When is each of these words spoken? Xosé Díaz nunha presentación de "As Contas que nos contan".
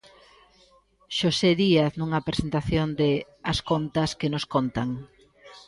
Xosé 1.17 1.51
Díaz 1.61 1.91
nunha 1.95 2.25
presentación 2.27 2.87
de 2.99 3.09
"As 3.51 3.59
Contas 3.69 4.09
que 4.19 4.31
nos 4.33 4.45
contan". 4.53 4.89